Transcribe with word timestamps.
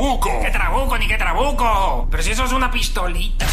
trabuco! 0.00 0.30
¡Qué 0.42 0.50
trabuco, 0.50 0.98
ni 0.98 1.06
qué 1.06 1.16
trabuco! 1.18 2.08
Pero 2.10 2.22
si 2.22 2.30
eso 2.30 2.44
es 2.44 2.52
una 2.52 2.70
pistolita. 2.70 3.46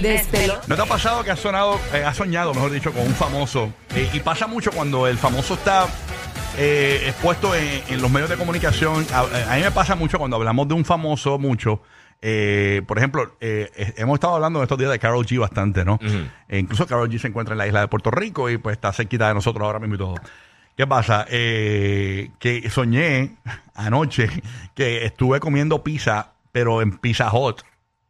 Despelo. 0.00 0.60
¿No 0.66 0.76
te 0.76 0.82
ha 0.82 0.86
pasado 0.86 1.24
que 1.24 1.30
has 1.30 1.40
sonado, 1.40 1.80
eh, 1.92 2.04
has 2.04 2.16
soñado, 2.16 2.54
mejor 2.54 2.70
dicho, 2.70 2.92
con 2.92 3.02
un 3.02 3.14
famoso? 3.14 3.72
Eh, 3.94 4.08
y 4.12 4.20
pasa 4.20 4.46
mucho 4.46 4.70
cuando 4.70 5.06
el 5.06 5.18
famoso 5.18 5.54
está 5.54 5.86
eh, 6.56 7.02
expuesto 7.06 7.54
en, 7.54 7.82
en 7.88 8.00
los 8.02 8.10
medios 8.10 8.30
de 8.30 8.36
comunicación. 8.36 9.06
A, 9.12 9.20
a 9.52 9.56
mí 9.56 9.62
me 9.62 9.70
pasa 9.70 9.94
mucho 9.94 10.18
cuando 10.18 10.36
hablamos 10.36 10.68
de 10.68 10.74
un 10.74 10.84
famoso 10.84 11.38
mucho. 11.38 11.82
Eh, 12.20 12.82
por 12.86 12.98
ejemplo, 12.98 13.36
eh, 13.40 13.94
hemos 13.96 14.14
estado 14.14 14.34
hablando 14.34 14.58
en 14.58 14.64
estos 14.64 14.78
días 14.78 14.90
de 14.90 14.98
Carol 14.98 15.24
G 15.24 15.38
bastante, 15.38 15.84
¿no? 15.84 16.00
Eh, 16.48 16.58
incluso 16.58 16.84
Carol 16.86 17.08
G 17.08 17.18
se 17.18 17.28
encuentra 17.28 17.54
en 17.54 17.58
la 17.58 17.66
isla 17.68 17.80
de 17.80 17.88
Puerto 17.88 18.10
Rico 18.10 18.50
y 18.50 18.58
pues 18.58 18.74
está 18.74 18.92
cerquita 18.92 19.28
de 19.28 19.34
nosotros 19.34 19.64
ahora 19.64 19.78
mismo 19.78 19.94
y 19.94 19.98
todo. 19.98 20.14
¿Qué 20.78 20.86
pasa? 20.86 21.26
Eh, 21.28 22.30
que 22.38 22.70
soñé 22.70 23.34
anoche 23.74 24.30
que 24.76 25.04
estuve 25.04 25.40
comiendo 25.40 25.82
pizza, 25.82 26.34
pero 26.52 26.82
en 26.82 26.98
Pizza 26.98 27.34
Hut. 27.34 27.62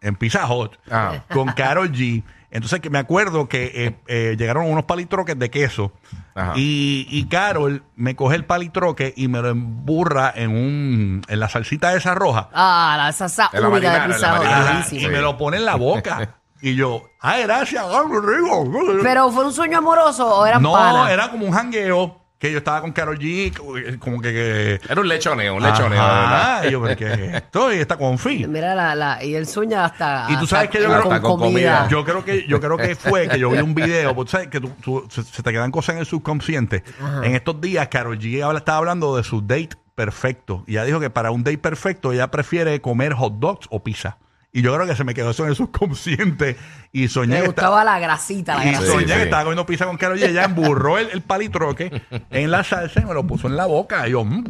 En 0.03 0.17
Pizza 0.17 0.47
Hut. 0.53 0.73
Ah. 0.91 1.25
Con 1.33 1.51
Carol 1.53 1.91
G. 1.91 2.23
Entonces 2.51 2.81
que 2.81 2.91
me 2.91 2.99
acuerdo 2.99 3.49
que 3.49 3.73
eh, 3.75 3.97
eh, 4.07 4.37
llegaron 4.39 4.67
unos 4.67 4.85
palitroques 4.85 5.39
de 5.39 5.51
queso. 5.51 5.93
Ajá. 6.35 6.53
Y, 6.57 7.07
y 7.09 7.25
Carol 7.29 7.85
me 7.97 8.15
coge 8.15 8.37
el 8.37 8.45
palitroque 8.45 9.15
y 9.17 9.29
me 9.29 9.41
lo 9.41 9.49
emburra 9.49 10.31
en 10.37 10.51
un 10.51 11.23
en 11.27 11.41
la 11.41 11.49
salsita 11.49 11.95
esa 11.95 12.15
roja. 12.15 12.51
Ah, 12.53 12.97
la 12.99 13.13
salsa 13.13 13.49
En 13.51 13.63
la 13.63 13.69
única 13.71 13.93
de 13.93 13.99
marinara, 13.99 14.05
en 14.05 14.11
la 14.11 14.15
Pizza 14.15 14.33
Hut, 14.33 14.39
marinara. 14.41 14.61
Ajá, 14.61 14.73
buenísimo. 14.73 15.01
y 15.01 15.11
me 15.11 15.21
lo 15.23 15.39
pone 15.39 15.57
en 15.57 15.65
la 15.65 15.77
boca. 15.77 16.37
y 16.61 16.75
yo, 16.75 17.09
ay, 17.19 17.45
gracias, 17.45 17.83
ah, 17.83 18.03
qué 18.07 18.21
rico. 18.21 18.71
Pero 19.03 19.33
fue 19.33 19.47
un 19.47 19.55
sueño 19.55 19.79
amoroso 19.79 20.29
o 20.29 20.45
eran 20.45 20.61
no, 20.61 20.73
panas? 20.73 21.11
era 21.11 21.31
como 21.31 21.47
un 21.47 21.53
jangueo 21.53 22.28
que 22.39 22.53
yo 22.53 22.59
estaba 22.59 22.81
con 22.81 22.93
Carol 22.93 23.19
G, 23.19 23.99
como 23.99 24.21
que... 24.21 24.33
que 24.33 24.81
Era 24.89 25.01
un 25.01 25.09
lechoneo, 25.09 25.57
un 25.57 25.63
lechoneo, 25.63 25.91
verdad. 26.01 26.57
Ajá, 26.59 26.67
y 26.67 26.71
yo, 26.71 26.81
pero 26.83 26.97
¿qué 26.97 27.13
es 27.13 27.35
esto? 27.35 27.73
Y 27.73 27.79
está 27.79 27.97
confi. 27.97 28.47
Mira, 28.47 28.75
la, 28.77 28.95
la, 28.95 29.25
y 29.25 29.35
él 29.35 29.47
sueña 29.47 29.85
hasta. 29.85 30.27
Y 30.29 30.37
tú 30.37 30.47
sabes 30.47 30.69
hasta 30.69 30.79
que 30.79 30.85
yo 30.85 30.89
con, 30.89 30.99
creo- 31.19 31.21
con 31.23 31.39
comida. 31.41 31.89
Yo 31.89 32.05
creo 32.05 32.25
que 32.25 32.47
yo 32.47 32.61
creo 32.61 32.77
que 32.77 32.95
fue 32.95 33.29
que 33.29 33.39
yo 33.41 33.51
vi 33.51 33.59
un 33.59 33.75
video, 33.75 34.15
porque 34.15 34.31
tú 34.31 34.37
sabes 34.37 34.49
que 34.49 34.61
tú- 34.61 34.73
tú- 34.81 35.07
se, 35.11 35.25
se 35.25 35.43
te 35.43 35.53
quedan 35.53 35.71
cosas 35.73 35.95
en 35.95 36.01
el 36.01 36.07
subconsciente. 36.07 36.85
En 37.25 37.35
estos 37.35 37.61
días 37.61 37.89
Carol 37.89 38.19
G 38.19 38.43
habla- 38.45 38.59
estaba 38.61 38.79
hablando 38.79 39.17
de 39.17 39.25
su 39.25 39.41
date 39.41 39.71
perfecto 39.97 40.63
y 40.69 40.73
ella 40.75 40.85
dijo 40.85 41.01
que 41.01 41.11
para 41.11 41.33
un 41.33 41.43
date 41.43 41.59
perfecto 41.59 42.13
ella 42.13 42.31
prefiere 42.31 42.81
comer 42.81 43.15
hot 43.15 43.35
dogs 43.41 43.67
o 43.71 43.83
pizza. 43.83 44.17
Y 44.51 44.63
yo 44.63 44.75
creo 44.75 44.87
que 44.87 44.97
se 44.97 45.05
me 45.05 45.13
quedó 45.15 45.31
eso 45.31 45.45
en 45.45 45.51
el 45.51 45.57
subconsciente 45.57 46.57
y 46.91 47.09
soñé 47.09 47.41
que 47.43 47.47
gustaba 47.49 47.81
esta- 47.83 47.93
la 47.93 47.99
grasita, 48.01 48.57
la 48.57 48.65
y 48.65 48.71
grasita. 48.71 48.93
soñé 48.93 49.05
Sí, 49.07 49.13
que 49.13 49.19
sí. 49.19 49.23
estaba 49.25 49.43
comiendo 49.43 49.67
pizza 49.67 49.85
con 49.85 49.99
Carol 49.99 50.19
G. 50.19 50.25
Ella 50.27 50.45
emburró 50.45 50.97
el, 50.97 51.11
el 51.11 51.21
palitroque 51.21 52.03
en 52.31 52.51
la 52.51 52.65
salsa 52.65 53.01
y 53.01 53.05
me 53.05 53.13
lo 53.13 53.27
puso 53.27 53.47
en 53.47 53.57
la 53.57 53.67
boca. 53.67 54.09
Y 54.09 54.13
yo, 54.13 54.25
mm, 54.25 54.45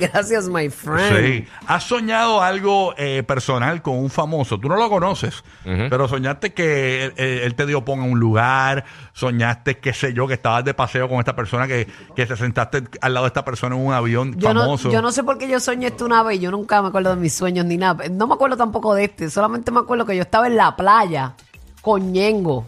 Gracias, 0.00 0.48
my 0.48 0.68
friend. 0.68 1.26
Sí. 1.26 1.44
¿Has 1.66 1.84
soñado 1.84 2.42
algo 2.42 2.94
eh, 2.96 3.22
personal 3.22 3.82
con 3.82 3.98
un 3.98 4.10
famoso? 4.10 4.58
Tú 4.58 4.68
no 4.68 4.76
lo 4.76 4.88
conoces, 4.88 5.44
pero 5.64 6.08
soñaste 6.08 6.52
que 6.52 7.04
él, 7.04 7.14
él- 7.16 7.38
él 7.44 7.54
te 7.54 7.66
dio 7.66 7.84
pon 7.84 8.00
a 8.00 8.04
un 8.04 8.18
lugar, 8.18 8.84
soñaste, 9.12 9.78
qué 9.78 9.92
sé 9.94 10.12
yo, 10.12 10.26
que 10.26 10.34
estabas 10.34 10.64
de 10.64 10.74
paseo 10.74 11.08
con 11.08 11.18
esta 11.18 11.36
persona, 11.36 11.66
que, 11.66 11.86
que 12.16 12.26
te 12.26 12.36
sentaste 12.36 12.84
al 13.00 13.14
lado 13.14 13.26
de 13.26 13.28
esta 13.28 13.44
persona 13.44 13.76
en 13.76 13.86
un 13.86 13.92
avión 13.92 14.34
Yo 14.38 14.52
no, 14.54 14.60
famoso. 14.62 14.90
yo 14.90 15.02
no 15.02 15.12
sé 15.12 15.22
por 15.22 15.38
qué 15.38 15.48
yo 15.48 15.60
soñé 15.60 15.88
esto 15.88 16.04
una 16.04 16.22
vez. 16.22 16.40
Yo 16.40 16.50
nunca 16.50 16.80
me 16.82 16.88
acuerdo 16.88 17.10
de 17.10 17.16
mis 17.16 17.34
sueños 17.34 17.64
ni 17.66 17.76
nada. 17.76 17.91
No 18.10 18.26
me 18.26 18.34
acuerdo 18.34 18.56
tampoco 18.56 18.94
de 18.94 19.04
este. 19.04 19.30
Solamente 19.30 19.70
me 19.70 19.80
acuerdo 19.80 20.06
que 20.06 20.16
yo 20.16 20.22
estaba 20.22 20.46
en 20.46 20.56
la 20.56 20.76
playa 20.76 21.34
con 21.80 22.12
Ñengo. 22.12 22.64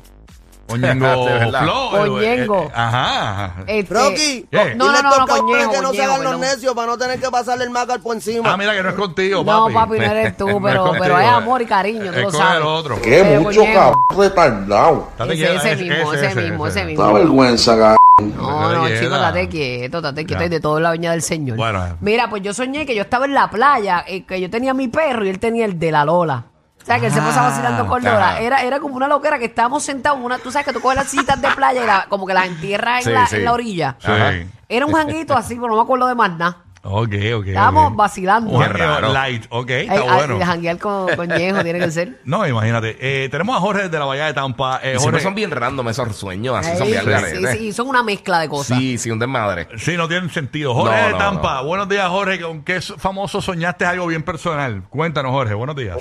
Verdad. 0.75 1.63
Flow, 1.63 1.97
eh, 1.97 2.09
Coñengo. 2.09 2.63
eh, 2.65 2.71
ajá. 2.75 3.55
Este, 3.67 3.95
Rocky, 3.95 4.47
¿Qué? 4.51 4.75
No, 4.75 4.91
no, 4.91 5.03
no, 5.03 5.19
no, 5.19 5.27
cabrones 5.27 5.67
Coñejo, 5.67 5.71
que 5.73 5.81
no 5.83 5.93
se 5.93 6.03
hagan 6.03 6.25
los 6.25 6.39
necios 6.41 6.75
para 6.75 6.87
no 6.89 6.99
tener 6.99 7.21
que 7.21 7.31
pasarle 7.31 7.65
el 7.65 7.71
macar 7.71 8.01
por 8.01 8.15
encima. 8.17 8.53
Ah, 8.53 8.57
mira 8.57 8.73
que 8.75 8.83
no 8.83 8.89
es 8.89 8.95
contigo, 8.95 9.45
No, 9.45 9.65
papi. 9.69 9.75
papi, 9.75 9.99
no 9.99 10.05
eres 10.05 10.37
tú, 10.39 10.49
No 10.49 10.57
es 10.69 10.75
pero- 10.75 10.93
pero 10.99 11.19
es 11.19 11.25
eh. 11.25 11.29
amor 11.29 11.63
y 11.63 11.67
cariño, 11.67 12.11
tú 12.13 12.19
es 12.19 12.25
lo 12.25 12.31
con 12.31 12.33
sabes. 12.41 12.57
el 12.57 12.63
otro. 12.63 13.01
Qué 13.03 13.39
mucho 13.39 13.63
cabrón 13.73 13.95
retardado. 14.17 15.09
Ese, 15.19 15.35
quieto, 15.35 15.53
ese 15.55 15.73
ese, 15.73 15.83
mismo, 15.85 16.13
ese, 16.15 16.27
ese 16.27 16.27
ese, 16.41 16.51
mismo, 16.51 16.67
ese. 16.67 16.85
mismo. 16.85 17.13
vergüenza, 17.13 17.73
cabrón. 17.79 17.97
No, 18.37 18.73
no, 18.73 18.89
chicos, 18.89 19.11
date 19.11 19.49
quieto, 19.49 20.01
date 20.01 20.25
quieto, 20.25 20.45
y 20.45 20.49
de 20.49 20.61
todo 20.61 20.79
la 20.81 20.93
viña 20.93 21.11
del 21.13 21.23
Señor. 21.23 21.57
Bueno. 21.57 21.85
Mira, 22.01 22.31
pues 22.31 22.43
yo 22.43 22.55
soñé 22.55 22.87
que 22.87 22.95
yo 22.95 23.03
estaba 23.03 23.25
en 23.27 23.35
la 23.35 23.51
playa, 23.51 24.05
eh, 24.07 24.25
que 24.25 24.41
yo 24.41 24.49
tenía 24.49 24.73
mi 24.73 24.89
perro 24.89 25.25
y 25.27 25.31
él 25.31 25.39
tenía 25.41 25.65
el 25.65 25.79
de 25.79 25.91
la 25.93 26.05
Lola. 26.05 26.45
O 26.85 26.87
sea, 26.87 27.01
que 27.01 27.07
él 27.07 27.13
se 27.13 27.19
pasaba 27.21 27.47
Ah, 27.47 27.51
vacilando 27.51 27.87
con 27.87 28.07
ajá. 28.07 28.15
Lola. 28.15 28.41
Era, 28.41 28.63
era 28.63 28.79
como 28.79 28.95
una 28.95 29.09
loquera 29.09 29.39
que 29.39 29.47
estábamos 29.47 29.83
sentados 29.83 30.19
en 30.19 30.25
una... 30.27 30.39
Tú 30.39 30.53
sabes 30.53 30.67
que 30.67 30.73
tú 30.75 30.81
coges 30.81 30.99
las 30.99 31.09
citas 31.11 31.41
de 31.41 31.49
playa 31.53 31.83
y 31.83 31.87
la- 31.87 32.07
como 32.11 32.27
que 32.27 32.35
las 32.35 32.47
entierras 32.47 32.99
en, 32.99 33.05
Sí, 33.05 33.11
la, 33.19 33.27
sí. 33.27 33.37
en 33.37 33.45
la 33.47 33.53
orilla. 33.53 33.97
Sí. 33.99 34.11
Ajá. 34.11 34.33
Era 34.69 34.85
un 34.87 34.93
janguito 34.93 35.35
así, 35.35 35.55
pero 35.55 35.69
no 35.69 35.77
me 35.77 35.83
acuerdo 35.83 36.07
de 36.07 36.15
más 36.15 36.31
nada. 36.37 36.59
Ok, 36.87 37.15
ok. 37.39 37.47
Estábamos 37.47 37.93
ok. 37.93 37.97
vacilando. 37.97 38.51
Un 38.51 38.59
Qué 38.61 38.67
jangueo 38.69 38.87
raro. 39.01 39.13
light, 39.15 39.47
ok, 39.49 39.71
está 39.71 39.93
ay, 39.95 40.01
bueno. 40.03 40.39
de 40.39 40.45
janguear 40.45 40.77
con, 40.79 41.17
con 41.17 41.29
Ñejo 41.29 41.63
tiene 41.63 41.79
que 41.79 41.91
ser. 41.91 42.21
No, 42.27 42.47
imagínate. 42.47 42.99
Eh, 43.01 43.31
tenemos 43.31 43.57
a 43.57 43.61
Jorge 43.61 43.89
de 43.89 43.99
la 43.99 44.05
Bahía 44.05 44.27
de 44.27 44.35
Tampa. 44.35 44.77
Eh, 44.83 44.91
siempre 44.99 45.05
Jorge, 45.13 45.21
son 45.23 45.35
bien 45.35 45.51
random 45.51 45.89
esos 45.89 46.15
sueños, 46.15 46.55
así 46.59 46.73
son 46.77 46.83
Ay, 46.83 46.89
bien 46.93 47.05
sí, 47.05 47.11
garetes. 47.11 47.51
sí, 47.59 47.73
son 47.73 47.89
una 47.89 48.03
mezcla 48.03 48.41
de 48.41 48.51
cosas. 48.51 48.77
Sí, 48.77 48.99
sí, 48.99 49.11
un 49.11 49.19
desmadre. 49.19 49.67
Sí, 49.79 49.97
no 49.97 50.07
tienen 50.09 50.29
sentido. 50.29 50.75
Jorge 50.75 50.95
No, 51.01 51.07
de 51.07 51.13
no, 51.13 51.17
Tampa, 51.19 51.55
no. 51.63 51.65
buenos 51.65 51.89
días, 51.89 52.07
Jorge. 52.11 52.39
¿Con 52.43 52.63
qué 52.63 52.83
famoso 52.83 53.41
soñaste 53.41 53.87
algo 53.87 54.07
bien 54.07 54.23
personal? 54.23 54.83
Cuéntanos, 54.91 55.33
Jorge, 55.33 55.55
buenos 55.55 55.77
días. 55.77 55.97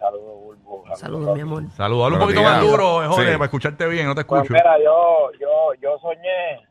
Saludos, 0.00 0.32
Corillo, 0.42 0.56
saludos, 0.56 0.64
Bulbo. 0.64 0.96
Saludos, 0.96 1.34
mi 1.36 1.40
amor. 1.42 1.62
Saludos. 1.76 2.04
Habla 2.06 2.16
un 2.16 2.22
poquito 2.22 2.42
más 2.42 2.60
duro, 2.62 3.02
eh, 3.04 3.06
Jorge, 3.06 3.26
Sí. 3.32 3.32
para 3.34 3.44
escucharte 3.44 3.86
bien, 3.86 4.06
no 4.06 4.14
te 4.14 4.24
Pues 4.24 4.42
escucho. 4.42 4.54
mira, 4.54 4.78
yo, 4.82 5.30
yo, 5.38 5.74
yo 5.80 5.98
soñé 5.98 6.66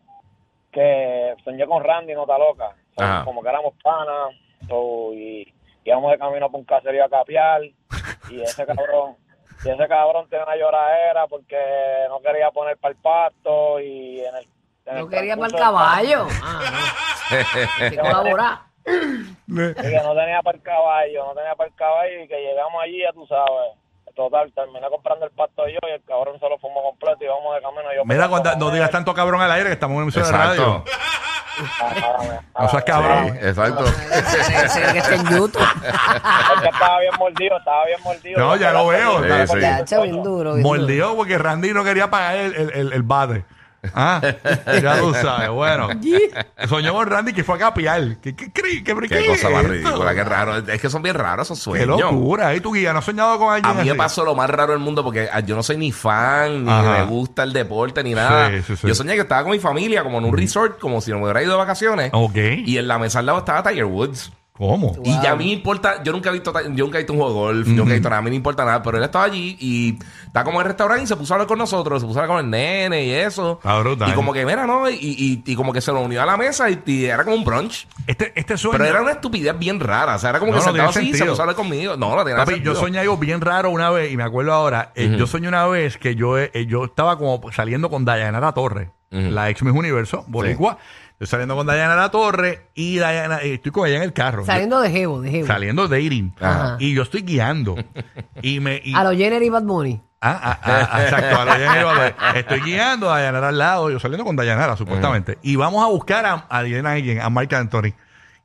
que 0.72 1.35
soñé 1.44 1.66
con 1.67 1.84
Randy 1.84 2.13
Nota 2.13 2.38
Loca. 2.38 2.75
So, 2.97 3.03
Ajá. 3.03 3.23
como 3.25 3.41
que 3.44 3.50
éramos 3.50 3.73
panas 3.84 4.34
so, 4.67 5.13
y 5.13 5.51
íbamos 5.85 6.12
de 6.12 6.17
camino 6.17 6.50
por 6.50 6.59
un 6.59 6.66
caserío 6.66 7.06
a 7.06 7.09
capiar 7.09 7.62
y 8.29 8.41
ese 8.41 8.66
cabrón 8.66 9.16
y 9.63 9.69
ese 9.69 9.88
cabrón 9.88 10.28
tenía 10.29 10.46
una 10.46 10.56
lloradera 10.56 11.28
porque 11.28 11.57
no 12.09 12.19
quería 12.22 12.50
poner 12.51 12.78
para 12.78 12.94
el 12.94 12.97
pasto 13.00 13.79
y 13.79 14.19
en 14.22 14.35
el 14.35 14.47
en 14.85 14.97
el 14.97 15.03
No 15.03 15.09
quería 15.09 15.35
para 15.35 15.47
el 15.47 15.53
caballo. 15.53 16.28
Ah, 16.44 16.61
no. 16.72 17.85
Hay 17.85 17.91
que 17.91 17.97
colaborar. 18.00 18.59
Que 19.48 20.02
no 20.04 20.16
tenía 20.16 20.42
para 20.44 20.58
el 20.58 20.64
caballo, 20.64 21.26
no 21.26 21.34
tenía 21.34 21.56
para 21.56 21.70
el 21.70 21.76
caballo 21.76 22.24
y 22.24 22.28
que 22.28 22.36
llegamos 22.38 22.82
allí, 22.84 23.00
ya 23.02 23.12
tú 23.14 23.26
sabes. 23.28 23.78
Total, 24.16 24.52
terminé 24.54 24.90
comprando 24.90 25.26
el 25.26 25.32
pasto 25.32 25.66
yo 25.68 25.78
y 25.88 25.92
el 25.94 26.04
cabrón 26.04 26.38
se 26.40 26.50
lo 26.50 26.58
fumó 26.58 26.82
completo 26.84 27.24
y 27.24 27.28
vamos 27.28 27.56
de 27.56 27.62
camino. 27.62 27.84
Yo 27.96 28.04
Mira, 28.06 28.28
cuando, 28.28 28.54
no 28.58 28.72
digas 28.72 28.92
tanto 28.92 29.14
cabrón 29.14 29.42
al 29.42 29.52
aire 29.52 29.68
que 29.68 29.74
estamos 29.74 29.96
en 29.96 30.02
emisora 30.04 30.26
de 30.26 30.32
radio. 30.34 30.84
Exacto. 30.86 31.00
Ah, 32.56 32.64
No 32.64 32.70
seas 32.70 32.84
cabrón. 32.84 33.26
Sí, 33.40 33.48
exacto. 33.48 33.86
Se 33.86 34.80
ve 34.86 34.94
que 34.94 35.00
está 35.00 35.16
en 35.16 35.26
YouTube. 35.28 35.62
Es 35.62 36.62
que 36.62 36.68
estaba 36.68 37.00
bien 37.00 37.14
mordido, 37.18 37.58
estaba 37.58 37.86
bien 37.86 38.00
mordido. 38.04 38.40
No, 38.40 38.56
ya 38.56 38.72
lo 38.72 38.88
veo. 38.88 39.24
Sí, 39.24 41.02
porque 41.16 41.38
Randy 41.38 41.74
no 41.74 41.84
quería 41.84 42.10
pagar 42.10 42.36
el, 42.36 42.56
el, 42.56 42.72
el, 42.74 42.94
el 42.94 43.04
bate. 43.04 43.46
Ah, 43.94 44.22
ya 44.81 45.00
tú 45.00 45.13
sabes. 45.13 45.50
Bueno, 45.50 45.90
soñó 46.67 46.94
con 46.94 47.07
Randy 47.07 47.34
que 47.34 47.44
fue 47.44 47.56
a 47.56 47.59
capiar. 47.59 48.17
¿Qué, 48.22 48.35
qué, 48.35 48.51
qué, 48.51 48.84
qué, 48.84 48.95
Qué 48.95 49.07
qué 49.07 49.25
cosa 49.28 49.47
es 49.47 49.53
más 49.53 49.63
ridícula, 49.66 50.13
qué 50.13 50.23
raro. 50.23 50.57
Es 50.57 50.81
que 50.81 50.90
son 50.90 51.01
bien 51.01 51.16
raros 51.16 51.47
esos 51.47 51.59
Qué 51.59 51.63
sueños. 51.85 52.00
locura. 52.00 52.53
¿Y 52.56 52.59
tu 52.59 52.73
guía 52.73 52.91
no 52.94 53.00
has 53.00 53.06
soñado 53.06 53.38
con 53.40 53.53
alguien 53.53 53.72
A 53.78 53.81
mí 53.81 53.90
me 53.90 53.95
pasó 53.95 54.23
lo 54.25 54.35
más 54.35 54.50
raro 54.50 54.73
del 54.73 54.81
mundo 54.81 55.03
porque 55.03 55.29
ah, 55.31 55.40
yo 55.40 55.56
no 55.56 55.63
soy 55.63 55.78
ni 55.78 55.91
fan, 55.91 56.66
ni 56.66 56.72
Ajá. 56.72 56.91
me 57.00 57.03
gusta 57.06 57.44
el 57.44 57.53
deporte, 57.53 58.03
ni 58.03 58.13
nada. 58.13 58.50
Sí, 58.51 58.62
sí, 58.67 58.75
sí. 58.75 58.88
Yo 58.88 58.95
soñé 58.95 59.16
que 59.16 59.22
estaba 59.22 59.44
con 59.44 59.51
mi 59.51 59.59
familia, 59.59 60.03
como 60.03 60.17
en 60.19 60.25
un 60.25 60.35
resort, 60.38 60.79
como 60.79 61.00
si 61.01 61.11
no 61.11 61.17
me 61.17 61.23
hubiera 61.23 61.41
ido 61.41 61.51
de 61.53 61.57
vacaciones. 61.57 62.09
Ok. 62.13 62.35
Y 62.66 62.78
en 62.78 62.88
la 62.88 63.00
mesa 63.00 63.19
al 63.19 63.25
lado 63.28 63.40
estaba 63.40 63.63
Tiger 63.63 63.85
Woods. 63.85 64.31
¿Cómo? 64.59 64.94
Y 65.06 65.12
ya 65.22 65.31
a 65.31 65.36
mí 65.38 65.46
me 65.46 65.52
importa, 65.53 66.03
yo 66.03 66.12
nunca 66.12 66.30
he 66.30 66.34
visto, 66.34 66.53
yo 66.74 66.84
nunca 66.86 66.97
he 66.97 67.02
visto 67.02 67.14
un 67.14 67.20
juego 67.20 67.34
de 67.34 67.40
golf, 67.40 67.68
yo 67.70 67.74
nunca 67.75 67.92
he 67.92 67.94
visto 67.94 68.09
nada, 68.09 68.20
a 68.20 68.22
mí 68.22 68.30
no 68.30 68.36
importa 68.36 68.66
nada, 68.66 68.84
pero 68.84 68.97
él 68.97 69.03
estaba 69.06 69.24
allí 69.24 69.56
y 69.58 69.97
está 70.28 70.44
como 70.44 70.59
en 70.59 70.66
el 70.66 70.68
restaurante 70.68 71.03
y 71.06 71.08
se 71.08 71.16
puso 71.16 71.34
a 71.34 71.36
hablar 71.36 71.47
con 71.47 71.58
nosotros, 71.58 72.02
se 72.02 72.06
puso 72.08 72.20
a 72.20 72.24
hablar 72.24 72.36
con 72.38 72.46
el 72.46 72.52
nene 72.52 73.06
y 73.06 73.12
eso. 73.12 73.62
Ah, 73.64 73.80
brutal. 73.80 74.09
Y 74.09 74.14
como 74.14 74.34
que, 74.34 74.46
mira, 74.46 74.68
¿no? 74.68 74.90
Y, 74.90 74.96
y, 74.96 75.44
y 75.46 75.56
como 75.56 75.72
que 75.72 75.80
se 75.80 75.94
lo 75.94 76.02
unió 76.02 76.22
a 76.22 76.25
la 76.25 76.36
mesa 76.36 76.70
y, 76.70 76.84
y 76.86 77.06
era 77.06 77.24
como 77.24 77.38
un 77.38 77.46
brunch. 77.46 77.88
Este, 78.06 78.34
este 78.38 78.58
sueño. 78.58 78.78
Pero 78.78 78.90
era 78.90 79.02
una 79.02 79.12
estupidez 79.12 79.58
bien 79.58 79.80
rara, 79.80 80.16
o 80.16 80.20
sea, 80.20 80.32
era 80.32 80.40
como 80.40 80.52
No, 80.52 80.58
que 80.59 80.66
no 80.66 80.72
sentado 80.72 80.90
así 80.90 81.09
y 81.09 81.14
se 81.14 81.23
puso 81.26 81.41
a 81.41 81.44
hablar 81.44 81.56
conmigo. 81.56 81.96
No, 81.96 82.14
no 82.16 82.23
tiene 82.26 82.38
Papi, 82.40 82.52
sentido. 82.56 82.73
yo 82.73 82.79
soñé 82.82 83.00
algo 83.00 83.16
bien 83.17 83.40
raro 83.40 83.70
una 83.70 83.90
vez 83.91 84.11
y 84.11 84.17
me 84.17 84.23
acuerdo 84.23 84.52
ahora. 84.52 84.91
eh, 84.96 85.16
Yo 85.17 85.26
soñé 85.26 85.47
una 85.47 85.66
vez 85.67 85.97
que 85.97 86.16
yo, 86.16 86.38
eh, 86.38 86.52
yo 86.67 86.84
estaba 86.84 87.17
como 87.17 87.41
saliendo 87.53 87.90
con 87.90 88.03
Dayanara 88.03 88.52
Torre, 88.52 88.91
Ujú. 89.11 89.22
la 89.32 89.50
ex 89.50 89.64
Miss 89.64 89.73
Universo, 89.73 90.26
Boricua. 90.28 90.78
Estoy 91.20 91.28
saliendo 91.28 91.56
con 91.58 91.68
Dayanara 91.68 92.10
Torre 92.12 92.70
y 92.76 92.98
Dayana, 92.98 93.42
eh, 93.42 93.56
estoy 93.56 93.74
con 93.74 93.86
ella 93.86 93.98
en 93.98 94.04
el 94.04 94.14
carro. 94.14 94.46
Saliendo 94.46 94.80
de 94.80 94.90
Jevo, 94.90 95.20
de 95.22 95.30
Jevo. 95.30 95.48
saliendo 95.48 95.90
dating. 95.90 96.34
Ajá. 96.40 96.78
Y 96.80 96.94
yo 96.94 97.02
estoy 97.04 97.24
guiando. 97.24 97.76
y 98.42 98.62
me. 98.62 98.82
y- 98.82 98.96
A 98.96 99.04
los 99.04 99.18
Jenner 99.18 99.44
y 99.44 99.50
Bad 99.50 99.64
Bunny. 99.64 100.02
Ah, 100.22 100.40
ah, 100.42 100.88
ah, 100.94 101.04
exacto. 101.04 101.40
a 101.42 101.44
lo 101.46 101.52
Jenny 101.52 101.84
Valverde. 101.84 102.16
Estoy 102.36 102.62
guiando 102.62 103.12
a 103.12 103.18
Dayanara 103.20 103.50
al 103.50 103.58
lado, 103.58 103.90
yo 103.90 104.00
saliendo 104.00 104.24
con 104.24 104.38
Dayanara, 104.38 104.78
supuestamente. 104.78 105.38
Y 105.42 105.58
vamos 105.58 105.84
a 105.84 105.88
buscar 105.88 106.26
a, 106.26 106.46
a, 106.50 106.64
Diana 106.64 106.94
alguien, 106.94 107.20
a 107.20 107.30
Mark 107.30 107.54
Anthony. 107.54 107.94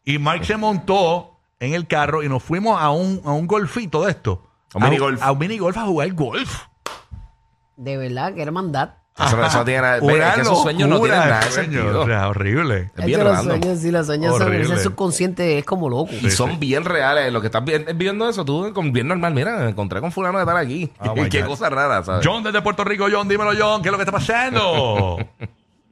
Y 0.04 0.18
Mark 0.18 0.44
se 0.44 0.56
montó 0.56 1.38
en 1.60 1.74
el 1.74 1.86
carro 1.86 2.24
y 2.24 2.28
nos 2.28 2.42
fuimos 2.42 2.80
a 2.82 2.90
un, 2.90 3.22
a 3.24 3.30
un 3.30 3.46
golfito 3.46 4.04
de 4.04 4.10
esto. 4.10 4.50
A 4.74 4.78
un 4.78 4.84
minigolf. 4.84 5.22
A 5.22 5.30
un 5.30 5.38
minigolf 5.38 5.76
a 5.78 5.82
jugar 5.86 6.12
golf. 6.12 6.62
De 7.76 7.96
verdad, 7.96 8.34
que 8.34 8.42
hermandad. 8.42 8.94
Eso, 9.16 9.44
eso 9.44 9.58
no 9.58 9.64
tiene 9.64 9.80
nada, 9.80 9.98
Una 10.02 10.28
es 10.30 10.34
que 10.34 10.40
esos 10.40 10.62
sueños 10.62 10.88
no 10.88 10.98
tienen 11.00 11.18
nada 11.20 11.44
de 11.44 11.50
sentido. 11.52 12.00
O 12.00 12.06
sea, 12.06 12.28
horrible. 12.28 12.90
Es 12.96 13.04
bien 13.06 13.18
que 13.20 13.24
los 13.24 13.36
random. 13.36 13.60
sueños, 13.60 13.78
sí, 13.78 13.90
los 13.92 14.06
sueños 14.06 14.36
son 14.36 14.46
Horrible. 14.48 14.74
ese 14.74 14.82
subconsciente, 14.82 15.58
es 15.58 15.64
como 15.64 15.88
loco. 15.88 16.10
Y 16.20 16.30
son 16.30 16.58
bien 16.58 16.84
reales. 16.84 17.32
Lo 17.32 17.40
que 17.40 17.46
estás 17.46 17.64
vi- 17.64 17.78
viendo 17.94 18.28
eso, 18.28 18.44
tú 18.44 18.72
con 18.74 18.92
bien 18.92 19.06
normal. 19.06 19.32
Mira, 19.32 19.56
me 19.58 19.68
encontré 19.68 20.00
con 20.00 20.10
fulano 20.10 20.40
de 20.40 20.44
tal 20.44 20.56
aquí. 20.56 20.90
Oh, 20.98 21.14
my 21.14 21.28
Qué 21.30 21.42
God. 21.42 21.48
cosa 21.50 21.70
rara, 21.70 22.02
¿sabes? 22.02 22.26
John 22.26 22.42
desde 22.42 22.60
Puerto 22.60 22.82
Rico, 22.82 23.06
John, 23.08 23.28
dímelo, 23.28 23.52
John, 23.56 23.82
¿qué 23.82 23.88
es 23.88 23.92
lo 23.92 23.98
que 23.98 24.02
está 24.02 24.12
pasando? 24.12 25.16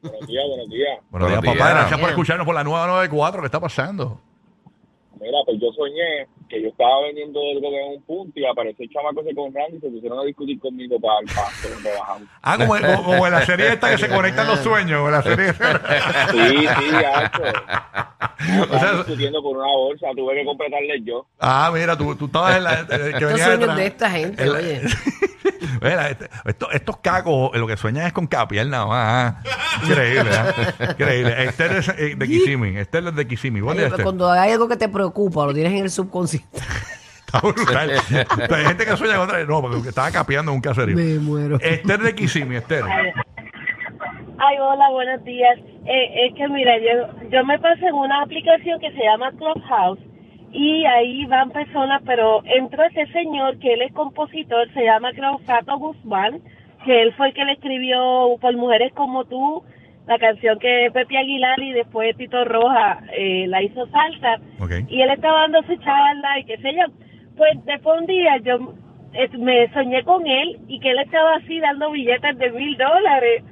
Buenos 0.02 0.26
días, 0.26 0.44
buenos 0.48 0.68
días. 0.68 0.98
Buenos 1.10 1.28
días, 1.28 1.40
Buenos 1.40 1.44
papá. 1.44 1.52
días. 1.54 1.70
Gracias 1.78 2.00
por 2.00 2.08
escucharnos 2.10 2.44
por 2.44 2.54
la 2.56 2.64
nueva 2.64 2.86
94. 2.88 3.40
¿Qué 3.40 3.46
está 3.46 3.60
pasando? 3.60 4.20
Mira, 5.20 5.38
pues 5.46 5.60
yo 5.60 5.68
soñé 5.76 6.26
que 6.52 6.62
yo 6.62 6.68
estaba 6.68 7.00
vendiendo 7.06 7.40
algo 7.40 7.66
en 7.72 7.96
un 7.96 8.02
punto 8.02 8.38
y 8.38 8.44
apareció 8.44 8.84
el 8.84 8.90
chamaco 8.90 9.22
ese 9.22 9.34
con 9.34 9.54
Randy 9.54 9.78
y 9.78 9.80
se 9.80 9.88
pusieron 9.88 10.18
a 10.20 10.24
discutir 10.24 10.60
conmigo 10.60 11.00
para 11.00 11.20
el 11.20 11.26
pasto 11.34 11.68
donde 11.70 11.90
bajamos. 11.98 12.28
Ah, 12.42 12.56
como, 12.58 12.74
como- 12.78 13.04
como 13.04 13.26
en 13.26 13.32
la 13.32 13.46
serie 13.46 13.68
esta 13.72 13.90
que 13.90 13.98
se 13.98 14.08
conectan 14.08 14.46
los 14.46 14.58
sueños. 14.60 15.00
o 15.00 15.10
la 15.10 15.22
serie... 15.22 15.52
Sí, 15.52 16.58
sí, 16.58 16.90
gacho. 16.90 17.42
O 18.70 18.78
sea- 18.78 18.92
discutiendo 18.94 19.42
por 19.42 19.56
una 19.56 19.66
bolsa, 19.68 20.06
tuve 20.16 20.34
que 20.34 20.44
completarle 20.44 21.00
yo. 21.04 21.26
ah, 21.40 21.70
mira, 21.72 21.96
tú, 21.96 22.14
tú 22.16 22.26
estabas 22.26 22.56
en 22.58 22.64
la... 22.64 22.80
eh, 22.80 22.86
que 22.88 22.94
Estos 23.06 23.20
venía 23.30 23.44
sueños 23.44 23.58
detrás. 23.60 23.76
de 23.78 23.86
esta 23.86 24.10
gente, 24.10 24.46
la- 24.46 24.58
oye. 24.58 24.80
Mira, 25.80 26.10
este- 26.10 26.28
estos, 26.44 26.68
estos 26.74 26.96
cacos 26.98 27.50
eh, 27.54 27.58
lo 27.58 27.66
que 27.66 27.76
sueñan 27.76 28.06
es 28.06 28.12
con 28.12 28.26
capiel 28.26 28.68
nada 28.70 28.86
más. 28.86 29.34
ah. 29.42 29.42
Increíble, 29.84 30.30
ah. 30.32 30.54
Increíble. 30.90 31.44
Esther 31.44 31.72
es 31.72 31.88
eh, 31.88 32.14
de 32.16 32.26
Kissimmee. 32.28 32.78
Esther 32.80 33.04
es 33.08 33.14
de 33.16 33.26
Kissimmee. 33.26 33.62
Cuando 34.02 34.30
hay 34.30 34.52
algo 34.52 34.68
que 34.68 34.76
te 34.76 34.88
preocupa, 34.88 35.44
lo 35.46 35.54
tienes 35.54 35.72
en 35.72 35.84
el 35.84 35.90
subconsciente. 35.90 36.41
Está 37.26 37.40
brutal. 37.40 37.90
Pero 38.36 38.54
hay 38.54 38.64
gente 38.64 38.84
que 38.84 38.96
sueña 38.96 39.16
con 39.16 39.28
otra. 39.28 39.44
No, 39.44 39.62
porque 39.62 39.88
estaba 39.88 40.10
capeando 40.10 40.52
en 40.52 40.56
un 40.56 40.62
caserío. 40.62 40.96
Me 40.96 41.18
muero. 41.18 41.58
Esther 41.60 42.00
de 42.00 42.14
Kissimmee, 42.14 42.58
Esther. 42.58 42.84
Ay, 42.84 44.58
hola, 44.58 44.90
buenos 44.90 45.24
días. 45.24 45.58
Eh, 45.86 46.26
es 46.26 46.34
que 46.34 46.48
mira, 46.48 46.76
yo, 46.78 47.28
yo 47.30 47.44
me 47.44 47.58
pasé 47.58 47.86
en 47.86 47.94
una 47.94 48.22
aplicación 48.22 48.78
que 48.80 48.90
se 48.92 49.02
llama 49.02 49.32
Clubhouse 49.32 50.00
y 50.52 50.84
ahí 50.84 51.24
van 51.26 51.50
personas, 51.50 52.02
pero 52.04 52.42
entró 52.44 52.84
ese 52.84 53.06
señor 53.12 53.58
que 53.58 53.72
él 53.72 53.82
es 53.82 53.92
compositor, 53.92 54.70
se 54.74 54.84
llama 54.84 55.12
creo 55.12 55.38
Fato 55.46 55.78
Guzmán, 55.78 56.40
que 56.84 57.02
él 57.02 57.14
fue 57.14 57.28
el 57.28 57.34
que 57.34 57.44
le 57.44 57.52
escribió 57.52 58.36
por 58.40 58.54
Mujeres 58.56 58.92
como 58.94 59.24
tú, 59.24 59.64
la 60.06 60.18
canción 60.18 60.58
que 60.58 60.90
Pepe 60.92 61.16
Aguilar 61.16 61.58
y 61.60 61.72
después 61.72 62.16
Tito 62.16 62.44
Roja 62.44 63.00
eh, 63.16 63.46
la 63.48 63.62
hizo 63.62 63.86
salsa. 63.86 64.40
Y 64.88 65.00
él 65.00 65.10
estaba 65.10 65.42
dando 65.42 65.62
su 65.62 65.76
charla 65.76 66.38
y 66.40 66.44
qué 66.44 66.56
sé 66.58 66.72
yo. 66.74 66.92
Pues 67.36 67.64
después 67.64 68.00
un 68.00 68.06
día 68.06 68.36
yo 68.38 68.74
eh, 69.14 69.28
me 69.38 69.72
soñé 69.72 70.02
con 70.04 70.26
él 70.26 70.58
y 70.68 70.80
que 70.80 70.90
él 70.90 70.98
estaba 70.98 71.36
así 71.36 71.60
dando 71.60 71.90
billetes 71.90 72.36
de 72.38 72.50
mil 72.50 72.76
dólares. 72.76 73.44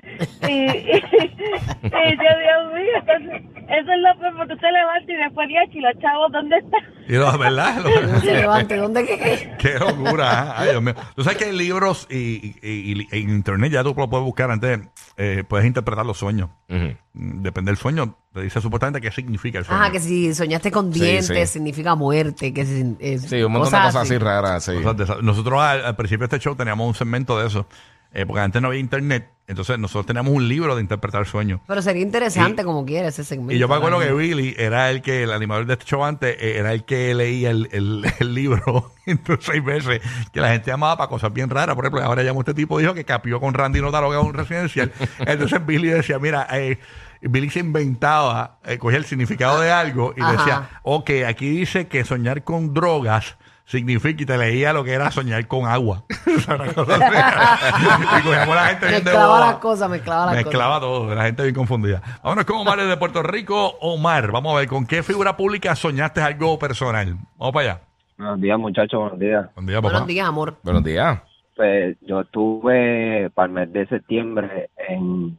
Y, 0.48 0.52
y, 0.52 0.60
y 0.66 2.10
yo, 2.16 2.30
Dios 2.40 2.74
mío, 2.74 2.94
entonces, 3.00 3.42
eso 3.70 3.92
es 3.92 4.00
lo 4.00 4.20
peor, 4.20 4.36
porque 4.36 4.54
tú 4.54 4.60
te 4.60 4.72
levantas 4.72 5.08
y 5.08 5.14
después 5.16 5.48
dices, 5.48 5.68
y 5.74 5.80
los 5.80 5.92
chavos, 6.00 6.32
¿dónde 6.32 6.56
están? 6.58 6.80
Y 7.08 7.12
lo, 7.14 7.38
¿verdad? 7.38 7.76
Lo- 7.82 8.20
Se 8.20 8.32
levante, 8.40 8.76
¿dónde 8.76 9.04
qué? 9.06 9.52
Qué 9.58 9.78
locura. 9.78 10.30
ah. 10.30 10.54
Ay, 10.58 10.70
Dios 10.70 10.82
mío. 10.82 10.94
Tú 11.16 11.22
sabes 11.24 11.38
que 11.38 11.44
hay 11.46 11.56
libros 11.56 12.06
y, 12.10 12.16
y- 12.16 12.56
y- 12.62 13.08
y 13.10 13.22
en 13.22 13.30
internet 13.30 13.72
ya 13.72 13.82
tú 13.82 13.94
lo 13.96 14.08
puedes 14.08 14.24
buscar 14.24 14.50
antes. 14.50 14.80
eh, 15.16 15.44
puedes 15.48 15.66
interpretar 15.66 16.04
los 16.06 16.18
sueños. 16.18 16.50
Ujú. 16.68 16.94
Mm, 17.14 17.42
Depende 17.42 17.70
del 17.70 17.78
sueño. 17.78 18.16
Te 18.32 18.42
dice 18.42 18.60
supuestamente 18.60 19.00
qué 19.00 19.10
significa 19.10 19.58
el 19.58 19.64
sueño. 19.64 19.80
Ajá, 19.82 19.90
que 19.90 19.98
si 19.98 20.32
soñaste 20.34 20.70
con 20.70 20.92
Sí, 20.92 21.00
dientes 21.00 21.26
sí. 21.50 21.54
significa 21.54 21.94
muerte, 21.96 22.52
que 22.54 22.64
si, 22.64 22.96
eh, 23.00 23.18
Sí, 23.18 23.42
un 23.42 23.52
montón 23.52 23.72
de 23.72 23.78
cosas 23.86 23.96
así 23.96 24.18
raras. 24.18 24.64
Sí. 24.64 24.72
Cosas 24.76 24.96
de 24.96 25.04
esas. 25.04 25.22
Nosotros 25.22 25.60
al, 25.60 25.84
al 25.84 25.96
principio 25.96 26.26
de 26.28 26.36
este 26.36 26.44
show 26.44 26.54
teníamos 26.54 26.86
un 26.86 26.94
segmento 26.94 27.38
de 27.40 27.48
eso. 27.48 27.66
Eh, 28.12 28.26
porque 28.26 28.40
antes 28.40 28.60
no 28.62 28.68
había 28.68 28.80
internet. 28.80 29.30
Entonces 29.46 29.80
nosotros 29.80 30.06
teníamos 30.06 30.32
un 30.32 30.46
libro 30.48 30.76
de 30.76 30.80
interpretar 30.80 31.26
sueños. 31.26 31.60
Pero 31.66 31.82
sería 31.82 32.02
interesante 32.02 32.62
como 32.62 32.84
quiera 32.86 33.08
ese 33.08 33.24
segmento. 33.24 33.52
Y 33.52 33.58
yo 33.58 33.66
me 33.66 33.74
acuerdo 33.74 33.98
que. 33.98 34.12
Billy 34.12 34.54
era 34.56 34.90
el 34.92 35.02
que, 35.02 35.24
el 35.24 35.32
animador 35.32 35.66
de 35.66 35.72
este 35.72 35.86
show 35.86 36.04
antes, 36.04 36.36
eh, 36.38 36.58
era 36.58 36.72
el 36.72 36.84
que 36.84 37.12
leía 37.14 37.50
el, 37.50 37.68
el- 37.72 38.04
el 38.20 38.32
libro. 38.34 38.92
Hay 39.52 39.58
veces 39.60 40.00
que 40.32 40.40
la 40.40 40.50
gente 40.52 40.70
llamaba 40.70 40.96
para 40.96 41.08
cosas 41.08 41.32
bien 41.32 41.50
raras. 41.50 41.74
Por 41.74 41.84
ejemplo, 41.84 42.00
ahora 42.04 42.22
llamó 42.22 42.40
este 42.42 42.54
tipo 42.54 42.78
dijo 42.78 42.94
que 42.94 43.04
capió 43.04 43.40
con 43.40 43.52
Randy 43.52 43.80
Notaro 43.80 44.08
que 44.10 44.18
es 44.18 44.22
un 44.24 44.34
residencial. 44.34 44.92
Entonces 45.18 45.66
Billy 45.66 45.88
decía, 45.88 46.20
mira, 46.20 46.46
eh, 46.52 46.78
Billy 47.20 47.50
se 47.50 47.58
inventaba, 47.58 48.60
eh, 48.64 48.78
cogía 48.78 48.98
el 48.98 49.04
significado 49.04 49.60
de 49.60 49.72
algo 49.72 50.14
y 50.16 50.20
Ajá. 50.22 50.32
decía, 50.32 50.70
ok, 50.84 51.10
aquí 51.26 51.50
dice 51.50 51.88
que 51.88 52.04
soñar 52.04 52.44
con 52.44 52.72
drogas 52.72 53.36
significa 53.70 54.24
y 54.24 54.26
te 54.26 54.36
leía 54.36 54.72
lo 54.72 54.82
que 54.82 54.92
era 54.92 55.12
soñar 55.12 55.46
con 55.46 55.66
agua. 55.66 56.02
Y 56.26 58.22
cogíamos 58.22 58.54
la 58.54 58.66
gente 58.66 58.88
bien 58.88 59.04
de 59.04 59.04
Mezclaba 59.04 59.26
boba. 59.26 59.46
las 59.46 59.54
cosas, 59.56 59.90
mezclaba 59.90 60.26
las 60.26 60.34
Mezclaba 60.34 60.80
todo, 60.80 61.14
la 61.14 61.24
gente 61.24 61.42
bien 61.44 61.54
confundida. 61.54 62.02
Vámonos 62.22 62.44
con 62.44 62.56
Omar 62.56 62.80
de 62.80 62.96
Puerto 62.96 63.22
Rico. 63.22 63.76
Omar, 63.80 64.32
vamos 64.32 64.54
a 64.54 64.58
ver, 64.58 64.68
¿con 64.68 64.86
qué 64.86 65.02
figura 65.04 65.36
pública 65.36 65.76
soñaste 65.76 66.20
algo 66.20 66.58
personal? 66.58 67.16
Vamos 67.38 67.54
para 67.54 67.70
allá. 67.72 67.80
Buenos 68.18 68.40
días, 68.40 68.58
muchachos, 68.58 69.00
buenos 69.00 69.18
días. 69.20 69.46
Buen 69.54 69.66
día, 69.66 69.76
cosas. 69.76 69.82
papá. 69.82 69.92
Buenos 69.92 70.08
días, 70.08 70.28
amor. 70.28 70.56
Buenos 70.64 70.84
días. 70.84 71.22
Pues 71.54 71.96
yo 72.00 72.20
estuve 72.22 73.30
para 73.34 73.46
el 73.46 73.52
mes 73.52 73.72
de 73.72 73.86
septiembre 73.86 74.70
en, 74.88 75.38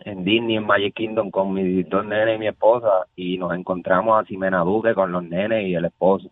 en 0.00 0.24
Disney, 0.24 0.56
en 0.56 0.66
Magic 0.66 0.94
Kingdom, 0.94 1.30
con 1.30 1.52
mis 1.54 1.88
dos 1.88 2.04
nenes 2.04 2.34
y 2.34 2.38
mi 2.40 2.48
esposa, 2.48 3.06
y 3.14 3.38
nos 3.38 3.54
encontramos 3.54 4.20
a 4.20 4.26
Ximena 4.26 4.60
Duque 4.60 4.92
con 4.94 5.12
los 5.12 5.22
nenes 5.22 5.68
y 5.68 5.74
el 5.74 5.84
esposo. 5.84 6.28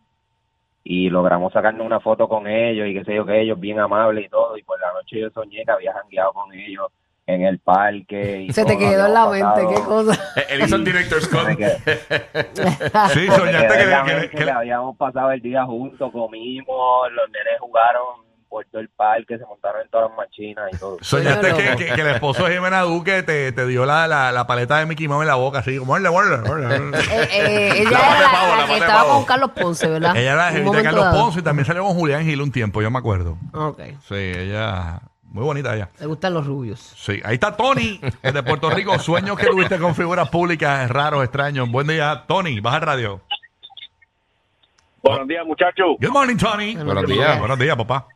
Y 0.85 1.11
logramos 1.11 1.53
sacarnos 1.53 1.85
una 1.87 2.01
foto 2.01 2.29
con 2.29 2.47
ellos 2.47 2.87
y 2.89 2.95
qué 2.95 3.05
sé 3.05 3.15
yo, 3.15 3.27
que 3.27 3.41
ellos 3.41 3.61
bien 3.61 3.79
amables 3.79 4.25
y 4.27 4.29
todo. 4.29 4.57
Y 4.57 4.63
por 4.63 4.81
la 4.81 4.93
noche 4.95 5.21
yo 5.21 5.29
soñé 5.31 5.65
que 5.65 5.71
había 5.71 5.93
jangueado 5.93 6.33
con 6.33 6.53
ellos 6.55 6.87
en 7.27 7.43
el 7.43 7.59
parque. 7.59 8.43
Y 8.49 8.53
Se 8.53 8.65
te 8.65 8.79
quedó 8.79 9.07
en 9.07 9.13
la 9.15 9.25
habíamos 9.25 9.57
mente, 9.59 9.75
qué 9.75 9.81
pasado- 9.83 10.07
cosa. 10.07 10.41
Eh, 10.41 10.45
Él 10.51 10.63
hizo 10.63 10.77
el 10.77 10.85
director 10.85 11.21
Scott. 11.23 11.49
Sí, 13.13 13.27
soñaste 13.27 13.69
que, 13.69 13.85
que- 14.23 14.29
que- 14.31 14.45
que 14.45 14.51
habíamos 14.51 14.97
pasado 14.97 15.31
el 15.33 15.43
día 15.43 15.65
juntos, 15.65 16.11
comimos, 16.11 17.13
los 17.13 17.29
nenes 17.31 17.61
jugaron 17.61 18.03
por 18.49 18.65
todo 18.67 18.81
el 18.81 18.89
parque, 18.89 19.37
se 19.39 19.45
montaron 19.45 19.83
en 19.83 19.89
todas 19.91 20.09
las 20.09 20.17
machinas 20.17 20.65
y 20.73 20.77
todo. 20.79 20.97
soñaste 21.01 21.55
que, 21.55 21.77
que- 21.77 21.95
que 21.95 22.01
el 22.01 22.07
esposo 22.09 22.45
de 22.47 22.55
Jimena 22.55 22.81
Duque 22.83 23.23
te, 23.23 23.53
te 23.53 23.67
dio 23.67 23.85
la, 23.87 24.09
la, 24.09 24.33
la 24.33 24.47
paleta 24.47 24.79
de 24.79 24.87
Mickey 24.87 25.07
Mouse 25.09 25.23
en 25.23 25.29
la 25.29 25.35
boca, 25.37 25.59
así 25.59 25.77
como 25.79 25.93
"Muerde, 25.93 26.11
muerde, 26.11 26.39
muerde". 26.39 26.99
Eh, 26.99 27.29
eh, 27.31 27.73
ella 27.83 27.91
La 27.91 28.19
era 28.19 28.31
pavo, 28.33 28.57
la, 28.57 28.75
estaba 28.77 29.01
pavo. 29.03 29.15
con 29.15 29.25
Carlos 29.25 29.51
Ponce, 29.53 29.89
¿verdad? 29.89 30.17
Ella 30.17 30.33
era 30.33 30.45
la 30.47 30.51
jevita 30.53 30.77
de 30.79 30.83
Carlos 30.83 31.05
dado. 31.05 31.21
Ponce 31.23 31.41
y 31.41 31.43
también 31.43 31.67
salió 31.67 31.85
con 31.85 31.95
Julián 31.95 32.25
Gil 32.25 32.41
un 32.43 32.51
tiempo, 32.53 32.81
yo 32.83 32.91
me 32.91 32.99
acuerdo. 32.99 33.37
Ok. 33.53 33.81
Sí, 34.09 34.15
ella, 34.15 35.01
muy 35.25 35.45
bonita 35.45 35.75
ella. 35.75 35.91
Le 36.01 36.07
gustan 36.07 36.33
los 36.35 36.47
rubios. 36.47 36.81
Sí, 36.81 37.21
ahí 37.25 37.35
está 37.35 37.55
Tony, 37.57 38.01
de 38.23 38.43
Puerto 38.43 38.71
Rico. 38.71 38.99
Sueños 38.99 39.39
que 39.39 39.47
tuviste 39.47 39.79
con 39.79 39.95
figuras 39.95 40.29
públicas 40.31 40.91
raros, 40.91 41.23
extraños. 41.23 41.71
Buen 41.71 41.87
día, 41.87 42.25
Tony. 42.27 42.61
Baja 42.61 42.77
el 42.79 42.83
radio. 42.83 43.21
Buenos 45.03 45.29
días, 45.29 45.47
muchachos. 45.47 45.97
Good 46.01 46.11
morning, 46.11 46.37
Tony. 46.37 46.75
Buenos 46.77 47.07
días. 47.07 47.39
Buenos 47.39 47.59
días, 47.59 47.77
papá. 47.77 48.07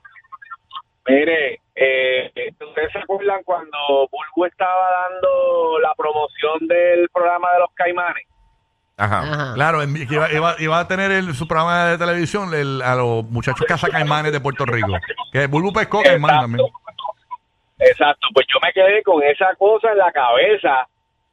Mire, 1.07 1.59
eh, 1.75 2.31
¿ustedes 2.61 2.93
se 2.93 2.99
acuerdan 2.99 3.43
cuando 3.45 3.79
Bulbu 4.11 4.45
estaba 4.47 4.89
dando 5.11 5.79
la 5.81 5.93
promoción 5.97 6.67
del 6.69 7.09
programa 7.13 7.53
de 7.53 7.59
los 7.61 7.71
caimanes? 7.75 8.25
Ajá. 8.97 9.21
Ajá. 9.21 9.55
Claro, 9.55 9.83
en- 9.83 9.95
que 10.07 10.15
iba, 10.15 10.31
iba- 10.33 10.55
iba 10.59 10.79
a 10.79 10.87
tener 10.87 11.11
el- 11.11 11.35
su 11.35 11.49
programa 11.49 11.87
de 11.87 11.99
televisión 11.99 12.55
el- 12.55 12.83
a 12.83 12.95
los 12.95 13.25
muchachos 13.25 13.67
cazacaimanes 13.67 14.33
de 14.33 14.41
Puerto 14.41 14.65
Rico. 14.65 14.93
Que 15.33 15.47
Bulbu 15.49 15.73
pescó 15.73 16.03
caimán 16.03 16.41
también. 16.43 16.67
Exacto, 17.79 18.29
pues 18.33 18.47
yo 18.53 18.61
me 18.63 18.73
quedé 18.73 19.03
con 19.03 19.23
esa 19.25 19.55
cosa 19.57 19.91
en 19.91 19.99
la 19.99 20.13
cabeza 20.13 20.87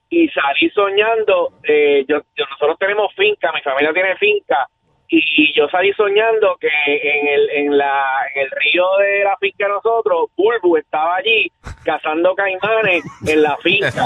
y 0.10 0.28
salí 0.30 0.70
soñando. 0.72 1.52
eh, 1.64 2.06
yo, 2.08 2.22
yo- 2.36 2.46
nosotros 2.50 2.78
tenemos 2.80 3.14
finca, 3.16 3.52
mi 3.54 3.62
familia 3.62 3.94
tiene 3.94 4.16
finca 4.16 4.68
y 5.12 5.54
yo 5.54 5.68
salí 5.70 5.92
soñando 5.94 6.56
que 6.60 6.68
en 6.88 7.28
el 7.28 7.50
en 7.50 7.78
la 7.78 8.06
en 8.36 8.44
el 8.44 8.52
río 8.52 8.86
de 9.00 9.24
la 9.24 9.36
finca 9.38 9.66
de 9.66 9.70
nosotros, 9.72 10.30
Bulbu 10.38 10.78
estaba 10.78 11.16
allí 11.16 11.52
cazando 11.84 12.36
caimanes 12.36 13.04
en 13.26 13.42
la 13.42 13.58
finca. 13.58 14.06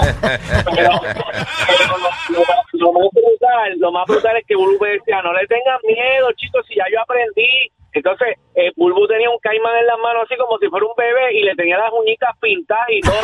Pero, 0.74 0.90
pero 1.02 1.84
lo, 1.88 2.38
lo- 2.38 2.44
lo 2.72 2.92
más 2.92 3.08
brutal, 3.12 3.74
lo 3.78 3.92
más 3.92 4.04
brutal 4.06 4.36
es 4.38 4.46
que 4.46 4.56
Bulbu 4.56 4.84
decía, 4.84 5.20
no 5.22 5.32
le 5.34 5.46
tengan 5.46 5.78
miedo, 5.86 6.32
chicos, 6.36 6.64
si 6.66 6.74
ya 6.74 6.84
yo 6.90 7.00
aprendí. 7.02 7.70
Entonces, 7.92 8.36
eh, 8.56 8.72
Bulbu 8.76 9.06
tenía 9.06 9.30
un 9.30 9.38
caimán 9.38 9.76
en 9.78 9.86
las 9.86 9.98
manos 9.98 10.24
así 10.24 10.36
como 10.36 10.58
si 10.58 10.66
fuera 10.68 10.84
un 10.86 10.92
bebé 10.96 11.34
y 11.34 11.42
le 11.44 11.54
tenía 11.54 11.78
las 11.78 11.92
uñitas 11.92 12.30
pintadas 12.40 12.88
y 12.90 13.00
todo. 13.02 13.14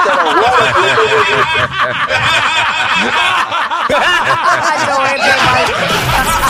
Pero, 3.89 4.97
Mike. 5.01 5.75